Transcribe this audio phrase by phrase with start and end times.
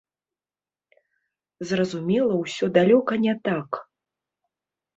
[1.73, 3.69] Зразумела ўсё далёка не так.